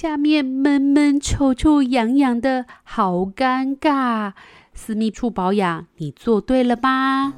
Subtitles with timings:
[0.00, 4.32] 下面闷闷、臭臭、痒痒的，好尴尬。
[4.72, 7.34] 私密处保养，你做对了吗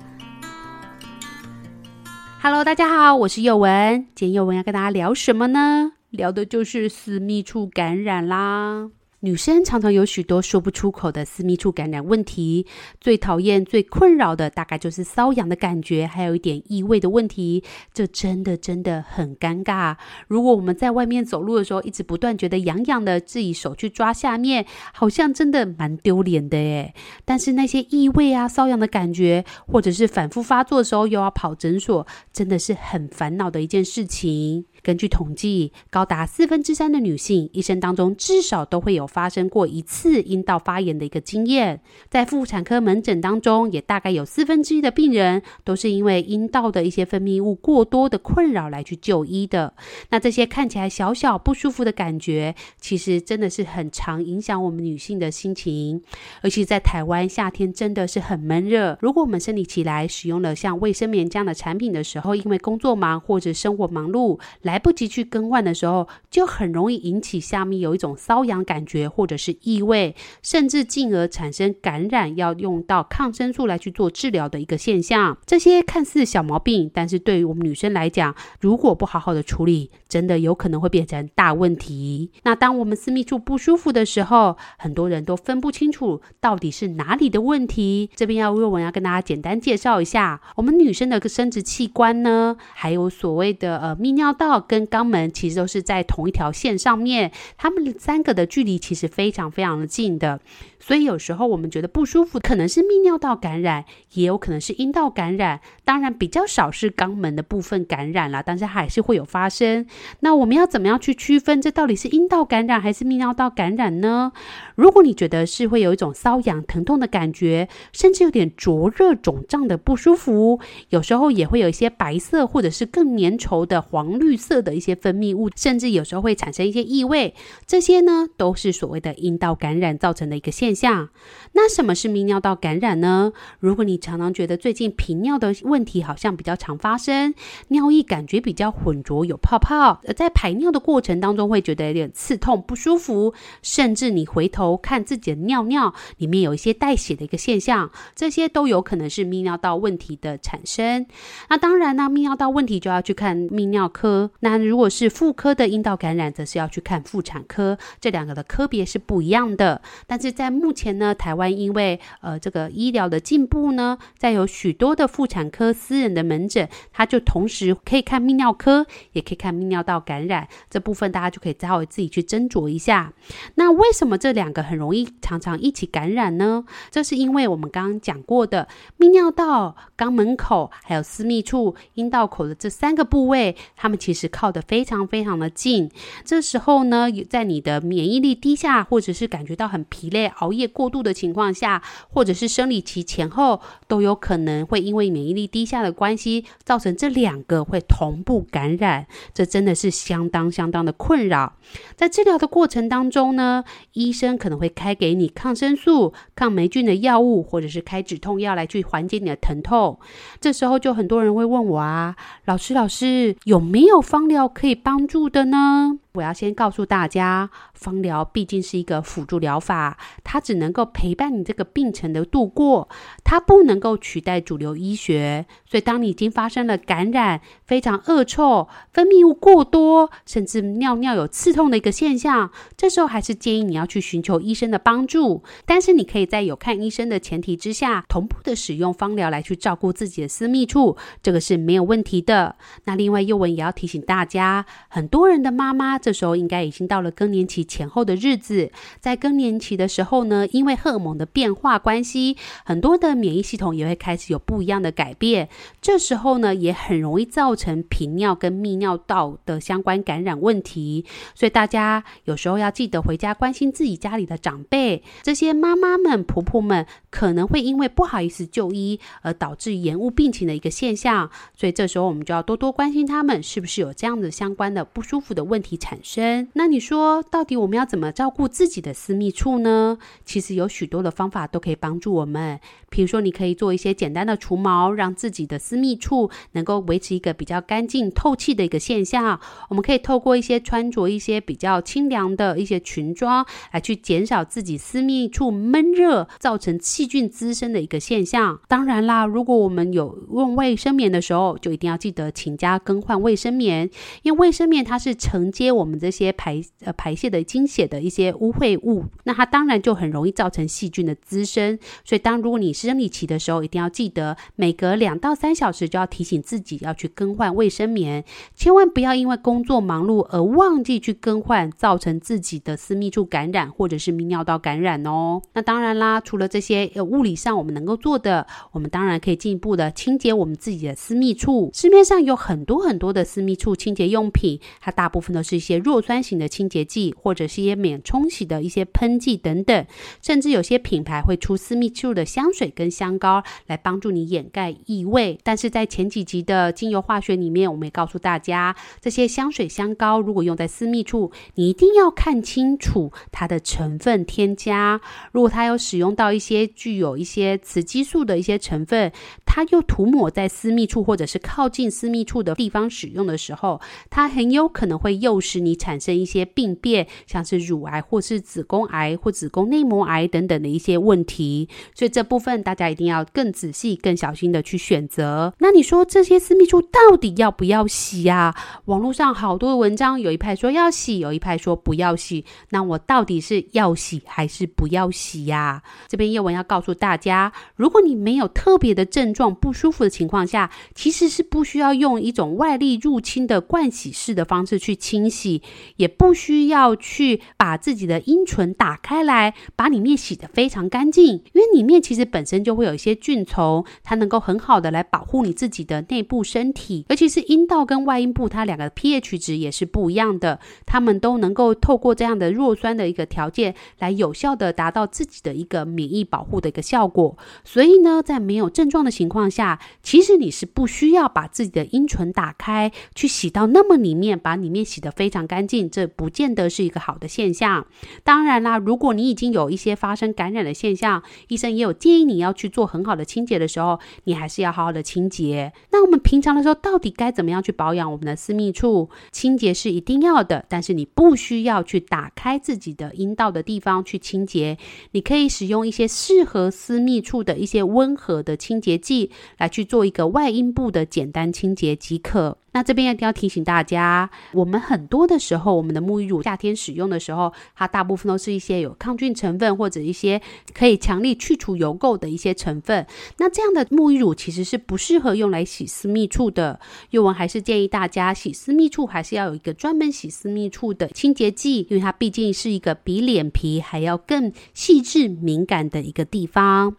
[2.40, 4.06] ？Hello，大家好，我是幼文。
[4.14, 5.94] 今天幼文要跟大家聊什么呢？
[6.10, 8.90] 聊的就是私密处感染啦。
[9.24, 12.66] 女生常常有许多说不出口的私密处感染问题，
[13.00, 17.62] 最讨厌、最困扰的大概就是瘙痒的感觉，还有一点异味的问题。
[17.94, 19.96] 这真的真的很尴尬。
[20.26, 26.92] 如果我们在外面走路的时候，一直不断觉得痒痒的，自己手去抓下面，好像真的蛮丢脸的耶。
[27.24, 34.64] 但是那些异味啊、瘙痒的感觉，或者是反复发作的时候又要跑诊所，真的是很烦恼的一件事情。
[34.82, 41.80] 根据统计，高达四分之三的女性一生当中至少都会有发生过一次阴道发炎的一个经验。
[42.10, 49.72] 在妇产科门诊当中，也大概有四分之一的病人都是因为阴道的一些分泌物过多的困扰来去就医的。
[50.10, 56.02] 那这些看起来小小不舒服的感觉，其实真的是很常影响我们女性的心情。
[56.42, 64.71] 尤其在台湾夏天真的是很闷热，如果我们生理期来使用了像卫生棉这样的产品的时候，因为工作忙或者生活忙碌来。
[64.72, 75.36] 来不及去更换的时候，就很容易引起下面有一种瘙痒感觉，或者是异味，甚至进而产生感染，要用到抗生素来去做治疗的一个现象。
[75.44, 82.30] 这些看似小毛病，但是对于我们女生来讲，如果不好好的处理，真的有可能会变成大问题。
[82.44, 88.08] 那当我们私密处不舒服的时候，很多人都分不清楚到底是哪里的问题。
[88.16, 94.61] 这边要宥雯要跟大家简单介绍一下，我们女生的生殖器官呢，还有所谓的呃泌尿道。
[94.66, 100.40] 跟肛门其实都是在同一条线上面，它们三个的距离其实非常非常的近的，
[100.80, 109.86] 所以有时候我们觉得不舒服，可能是泌尿道感染，也有可能是阴道感染，当然比较少是肛门的部分感染啦，但是还是会有发生。
[110.20, 114.32] 那我们要怎么样去区分这到底是阴道感染还是泌尿道感染呢？
[114.74, 120.60] 如果你觉得是会有一种瘙痒疼痛的感觉，甚至有点灼热肿胀的不舒服，
[120.90, 124.51] 有时候也会有一些白色或者是更粘稠的黄绿色。
[124.52, 127.34] 色的一些分泌物，甚至有时候会产生一些异味，
[127.66, 131.08] 这些呢都是所谓的阴道感染造成的一个现象。
[131.52, 133.32] 那什么是泌尿道感染呢？
[133.60, 137.32] 如果你常常觉得最近频尿的问题好像比较常发生，
[137.68, 143.32] 尿液感觉比较浑浊有泡泡，而在排尿的过程当中会觉得有点刺痛不舒服，
[143.62, 151.06] 甚至你回头看自己的尿尿里面有一些带血的一个现象，这些都有可能是泌尿道问题的产生。
[151.48, 154.30] 那当然呢，泌尿道问题就要去看泌尿科。
[154.44, 159.80] 那如果是妇科的阴道感染，则是要去看妇产科，这两个的科别是不一样的。
[160.08, 173.12] 但是在目前呢，台湾因为呃这个医疗的进步呢，在有许多的妇产科私人的门诊，它就同时可以看泌尿科，也可以看泌尿道感染这部分，大家就可以稍微自己去斟酌一下。
[173.54, 176.64] 那为什么这两个很容易常常一起感染呢？
[176.90, 178.66] 这是因为我们刚刚讲过的
[178.98, 184.31] 泌尿道、肛门口还有私密处、阴道口的这三个部位，它们其实。
[184.32, 185.90] 靠得非常非常的近，
[186.24, 199.06] 这时候呢，在你的免疫力低下，或者是感觉到很疲累、熬夜过度的情况下，或者是生理期前后，都有可能会因为免疫力低下的关系，造成这两个会同步感染。
[199.34, 201.52] 这真的是相当相当的困扰。
[201.94, 209.98] 在治疗的过程当中呢，医生可能会开给你抗生素、抗霉菌的药物，或者是开止痛药来去缓解你的疼痛。
[210.40, 212.16] 这时候就很多人会问我啊，
[212.46, 216.01] 老师，老师有没有方疗可以帮助的呢？
[216.14, 222.86] 我要先告诉大家，芳疗毕竟是一个辅助疗法，它只能够陪伴你这个病程的度过，
[223.24, 225.46] 它不能够取代主流医学。
[225.64, 235.42] 所以，当你已经发生了感染、非常恶臭、分泌物过多，甚至尿尿有刺痛的一个现象，这时候还是建议你要去寻求医生的帮助。
[235.64, 242.56] 但是，你可以在有看医生的前提之下，同步的使用芳疗来去照顾自己的私密处，这个是没有问题的。
[242.84, 246.01] 那另外，宥雯也要提醒大家，很多人的妈妈。
[246.02, 255.48] 这时候应该已经到了更年期前后的日子，在更年期的时候呢，因为荷尔蒙的变化关系，很多的免疫系统也会开始有不一样的改变。
[255.80, 261.04] 这时候呢，也很容易造成频尿跟泌尿道的相关感染问题。
[261.34, 271.30] 所以大家有时候要记得回家关心自己家里的长辈，这些妈妈们、婆婆们可能会因为不好意思就医而导致延误病情的一个现象。
[271.56, 276.48] 所以这时候我们就要多多关心他们是不是有这样的相关的不舒服的问题产产生。
[276.54, 279.98] 那你说，到底我们要怎么照顾自己的私密处呢？
[280.24, 282.58] 其实有许多的方法都可以帮助我们。
[282.88, 289.38] 比如说，你可以做一些简单的除毛，让自己的私密处能够维持一个比较干净、透气的一个现象。
[289.68, 298.58] 我们可以透过一些穿着一些比较清凉的一些裙装，来去减少自己私密处闷热造成细菌滋生的一个现象。
[298.66, 303.90] 当然啦，如果我们有用卫生棉的时候，就一定要记得勤加更换卫生棉，
[304.22, 311.76] 因为卫生棉它是承接我我们这些排呃排泄的经血的一些污秽物，那它当然就很容易造成细菌的滋生。
[312.04, 318.24] 所以，当如果你生理期的时候，一定要记得每隔两到三小时就要提醒自己要去更换卫生棉，
[318.54, 325.42] 千万不要因为工作忙碌而忘记去更换，造成自己的私密处感染或者是泌尿道感染哦。
[325.54, 331.70] 那当然啦，除了这些物理上我们能够做的，我们当然可以进一步的清洁我们自己的私密处。
[331.74, 339.86] 市面上有很多很多的私密处清洁用品，它大部分都是一些弱酸型的清洁剂，或者是一些免冲洗的一些喷剂等等，
[340.22, 345.38] 甚至有些品牌会出私密处的香水跟香膏来帮助你掩盖异味。
[345.42, 355.00] 但是在前几集的精油化学里面，我们也告诉大家，这些香水香膏如果用在私密处，你一定要看清楚它的成分添加。
[355.32, 359.12] 如果它有使用到一些具有一些雌激素的一些成分，
[359.44, 363.80] 它又涂抹在私密处或者是靠近私密处的地方使用的时候，
[364.10, 371.68] 它很有可能会诱使你产生一些病变，像是乳癌或是子宫癌或子宫内膜癌等等的一些问题。
[371.94, 375.52] 所以这部分大家一定要更仔细、更小心的去选择。
[375.58, 378.54] 那你说这些私密处到底要不要洗呀？
[378.86, 382.44] 网络上好多的文章，有一派说要洗，有一派说不要洗。
[382.70, 385.82] 那我到底是要洗还是不要洗呀？
[386.08, 395.51] 这边宥雯要告诉大家，如果你没有特别的症状，不舒服的情况下，其实是不需要用一种外力入侵的盥洗式的方式去清洗，
[395.96, 417.36] 也不需要去把自己的阴唇打开来，把里面洗得非常干净，因为里面其实本身就会有一些菌丛，它能够很好的来保护你自己的内部身体，尤其是阴道跟外阴部，它两个 pH 值也是不一样的，它们都能够透过这样的弱酸的一个条件，来有效的达到自己的一个免疫保护的一个效果。
[417.64, 427.86] 所以呢，在没有症状的情况况下，其实你是不需要把自己的阴唇打开去洗到那么里面，把里面洗得非非常干净，这不见得是一个好的现象。
[428.22, 435.72] 当然啦，如果你已经有一些发生感染的现象，医生也有建议你要去做很好的清洁的时候，你还是要好好的清洁。
[435.90, 439.08] 那我们平常的时候到底该怎么样去保养我们的私密处？
[439.30, 444.76] 清洁是一定要的，但是你不需要去打开自己的阴道的地方去清洁，
[445.12, 449.30] 你可以使用一些适合私密处的一些温和的清洁剂。
[449.56, 452.58] 来去做一个外阴部的简单清洁即可。
[452.72, 460.40] 那这边一定要提醒大家，我们很多的时候，我们的沐浴乳夏天使用的时候，它大部分都是一些有抗菌成分或者一些
[460.72, 463.06] 可以强力去除油垢的一些成分。
[463.38, 466.80] 那这样的沐浴乳其实是不适合用来洗私密处的。
[467.10, 476.96] 幼文还是建议大家洗私密处还是要有一个专门洗私密处的清洁剂，因为它毕竟是一个比脸皮还要更细致敏感的一个地方。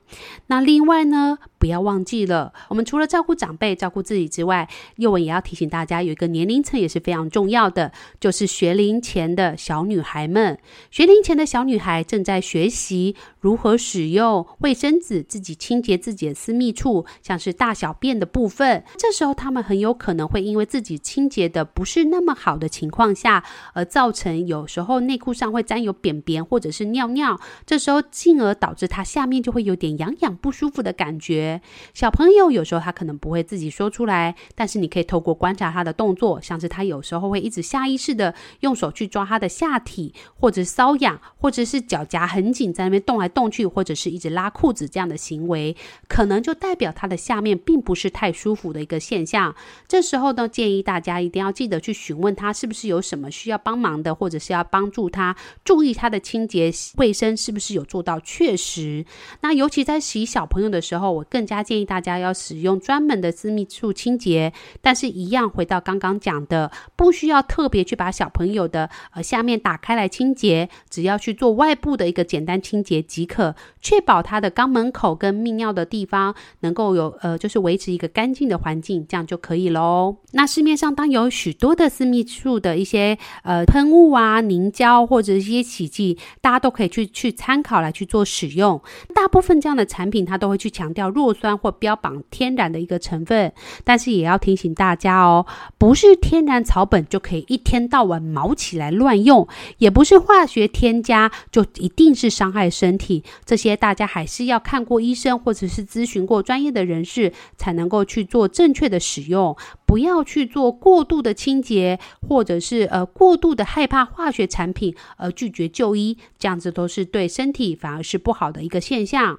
[0.47, 10.57] 那另外呢，不要忘记了，我们除了照顾长辈、照顾自己之外，幼文也要提醒大家有一个年龄层也是非常重要的，就是学龄前的小女孩们。
[10.92, 18.83] 学龄前的小女孩正在学习如何使用卫生纸自己清洁自己的私密处，像是大小便的部分。
[18.98, 23.44] 这时候，她们很有可能会因为自己清洁的不是那么好的情况下，
[23.74, 27.40] 而造成有时候内裤上会沾有便便或者是尿尿。
[27.66, 31.61] 这时候，进而导致她下面就会有点痒痒不舒服的感觉。
[31.94, 45.76] 小朋友有时候他可能不会自己说出来，但是你可以透过观观察他的动作，像是他有时候会一直下意识的用手去抓他的下体，或者瘙痒，或者是脚夹很紧，在那边动来动去，或者是一直拉裤子这样的行为，
[46.07, 49.56] 可能就代表他的下面并不是太舒服的一个现象。
[49.88, 59.06] 这时候呢，建议大家一定要记得去询问他是不是有什么需要帮忙的，或者是要帮助他注意他的清洁卫生是不是有做到确实。
[59.42, 65.43] 那尤其在洗小朋友的时候，我更加建议大家要使用专门的私密处清洁，但是一样。
[65.50, 80.18] 回到刚刚讲的，不需要特别去把小朋友的呃下面打开来清洁，只要去做外部的一个简单清洁即可，确保他的肛门口跟泌尿的地方能够有呃就是维持一个干净的环境，这样就可以喽。
[80.31, 88.81] 那市面上当有许多的私密处的一些呃喷雾啊、凝胶或者一些洗剂，大家都可以去去参考来去做使用。
[89.14, 93.52] 大部分这样的产品，它都会去强调弱酸或标榜天然的一个成分，
[93.83, 95.32] 但是也要提醒大家哦。
[95.78, 99.47] 不是天然草本就可以一天到晚毛起来乱用，
[99.78, 103.23] 也不是化学添加就一定是伤害身体。
[103.45, 109.56] 这些大家还是要看过医生或者是咨询过专业的人士，才能够去做正确的使用。
[109.94, 119.38] 不要去做过度的清洁，或者是呃过度的害怕化学产品而拒绝就医，这样子都是对身体反而是不好的一个现象。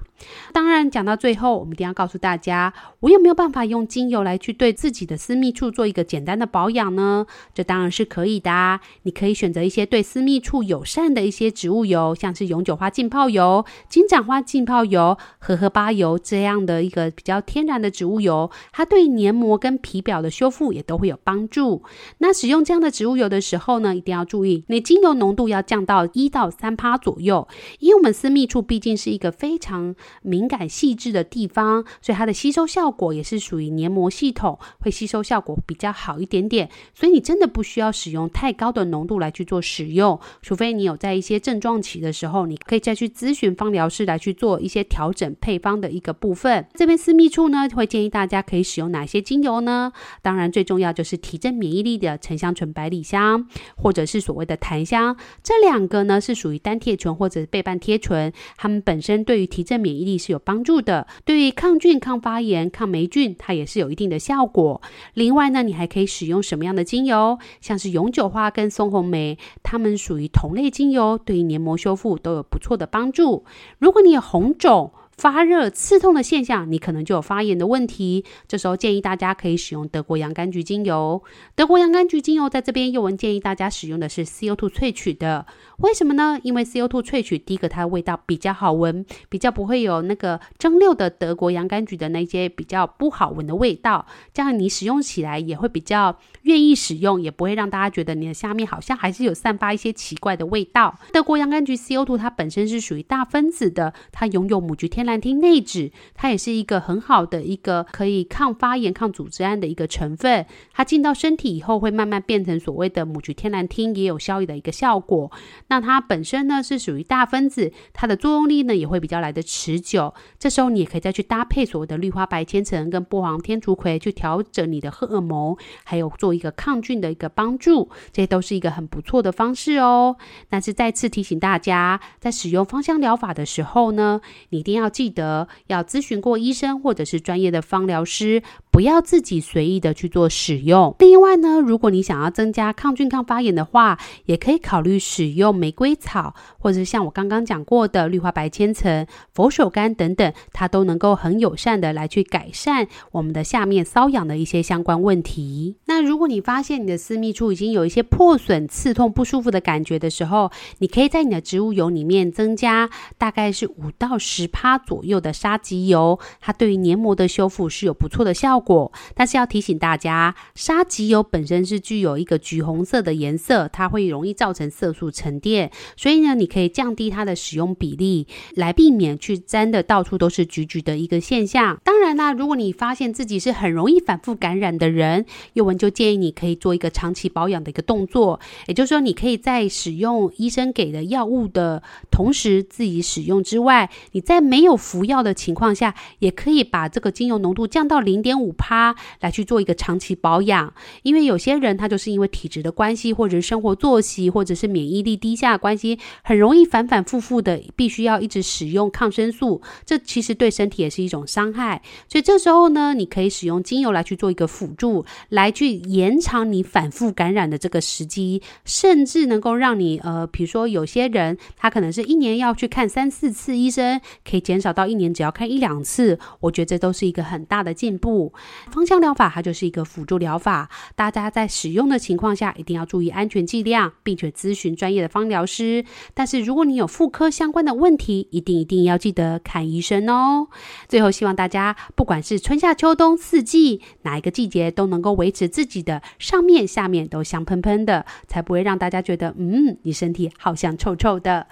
[0.53, 7.25] 当然，讲到最后，我们一定要告诉大家，我有没有办法用精油来去对自己的私密处做一个简单的保养呢？
[7.53, 8.79] 这当然是可以的啊。
[9.03, 21.81] 你可以选择一些对私密处友善的一些植物油，像是永久花浸泡油、金盏花浸泡油、荷荷巴油这样的一个比较天然的植物油，它对黏膜跟皮表的修修复也都会有帮助。
[22.19, 27.47] 那使用这样的植物油的时候呢，一定要注意，你精油浓度要降到一到三趴左右。
[27.79, 36.69] 因为我们私密处毕竟是一个非常敏感细致的地方，所以它的吸收效果也是属于黏膜系统会吸收效果比较好一点点。
[36.93, 46.67] 所以你真的不需要使用太高的浓度来去做使用，除非你有在一些症状期的时候，你可以再去咨询芳疗师来去做一些调整配方的一个部分。
[46.75, 49.91] 这边私密处呢，会建议大家可以使用哪些精油呢？
[50.21, 64.81] 当当然，最重要就是提振免疫力的沉香醇百里香，或者是所谓的檀香，这两个呢是属于单萜醇或者是倍半萜醇，它们本身对于提振免疫力是有帮助的，对于抗菌、抗发炎、抗霉菌，它也是有一定的效果。
[65.13, 67.39] 另外呢，你还可以使用什么样的精油？
[67.61, 73.45] 像是永久花跟松红梅，它们属于同类精油，对于黏膜修复都有不错的帮助。
[73.79, 78.25] 如果你有红肿，发热、刺痛的现象，你可能就有发炎的问题。
[78.47, 81.23] 这时候建议大家可以使用德国洋甘菊精油。
[81.55, 85.45] 德国洋甘菊精油在这边，又文建议大家使用的是 CO2 萃取的。
[85.77, 86.37] 为什么呢？
[86.43, 94.05] 因为 CO2 萃取，第一个它的味道比较好闻，比较不会有那个蒸馏的德国洋甘菊的那些比较不好闻的味道。
[94.33, 100.99] 这样你使用起来也会比较愿意使用，也不会让大家觉得你的下面好像还是有散发一些奇怪的味道。
[101.13, 105.04] 德国洋甘菊 CO2 它本身是属于大分子的，它拥有母菊天。
[105.05, 110.45] 兰汀内酯，它也是一个很好的一个可以抗发炎、抗组织胺的一个成分。
[110.73, 115.31] 它进到身体以后，会慢慢变成所谓的母菊天兰烃，也有消炎的一个效果。
[115.67, 120.13] 那它本身呢是属于大分子，它的作用力呢也会比较来得持久。
[120.39, 127.89] 这时候你也可以再去搭配所谓的绿花白千层跟薄黄天竺葵，去调整你的荷尔蒙，还有做一个抗菌的一个帮助。
[128.11, 130.17] 这些都是一个很不错的方式哦。
[130.49, 138.41] 但是再次提醒大家，在使用芳香疗法的时候呢，你一定要记得要咨询过医生或者是专业的芳疗师。
[138.75, 140.93] 不要自己随意的去做使用。
[140.99, 155.77] 另外呢，如果你想要增加抗菌、抗发炎的话，也可以考虑使用玫瑰草，或者是像我刚刚讲过的绿化白千层、佛手柑等等，它都能够很友善的来去改善我们的下面瘙痒的一些相关问题。
[155.85, 168.64] 那如果你发现你的私密处已经有一些破损、刺痛、不舒服的感觉的时候，你可以在你的植物油里面增加大概是五到十趴左右的沙棘油，它对于黏膜的修复是有不错的效果。
[168.65, 181.79] 果，但是要提醒大家，沙棘油本身是具有一个橘红色的颜色，它会容易造成色素沉淀，所以呢，你可以降低它的使用比例，来避免去沾的到处都是橘橘的一个现象。
[181.83, 198.54] 当然啦，如果你发现自己是很容易反复感染的人，宥雯就建议你可以做一个长期保养的一个动作，也就是说，你可以在使用医生给的药物的同时自己使用之外，你在没有服药的情况下，也可以把这个精油浓度降到零点五。
[198.57, 211.81] 趴来去做一个长期保养，因为有些人他就是因为体质的关系，或者是生活作息，或者是免疫力低下的关系，很容易反反复复的必须要一直使用抗生素，这其实对身体也是一种伤害。
[212.07, 228.33] 所以这时候呢，你可以使用精油来去做一个辅助，来去延长你反复感染的这个时机，甚至能够让你呃，比如说有些人他可能是一年要去看三四次医生，可以减少到一年只要看一两次，我觉得这都是一个很大的进步。
[228.71, 235.83] 芳香疗法它就是一个辅助疗法，大家在使用的情况下一定要注意安全剂量，并且咨询专业的芳疗师。
[236.13, 240.47] 但是如果你有妇科相关的问题，一定一定要记得看医生哦。
[240.87, 251.47] 最后，希望大家不管是春夏秋冬四季哪一个季节，都能够维持自己的上面下面都香喷喷的，才不会让大家觉得嗯，你身体好像臭臭的。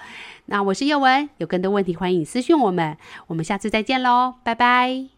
[0.45, 2.97] 那我是叶文，有更多问题欢迎你私讯我们，
[3.27, 5.12] 我们下次再见喽，拜拜。